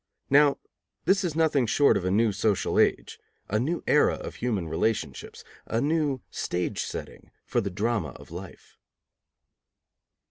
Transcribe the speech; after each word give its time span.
Now 0.31 0.57
this 1.05 1.23
is 1.23 1.35
nothing 1.35 1.67
short 1.67 1.95
of 1.95 2.03
a 2.03 2.09
new 2.09 2.31
social 2.31 2.79
age, 2.79 3.19
a 3.49 3.59
new 3.59 3.83
era 3.85 4.15
of 4.15 4.33
human 4.37 4.67
relationships, 4.67 5.43
a 5.67 5.79
new 5.79 6.21
stage 6.31 6.81
setting 6.81 7.29
for 7.45 7.61
the 7.61 7.69
drama 7.69 8.09
of 8.13 8.31
life. 8.31 8.79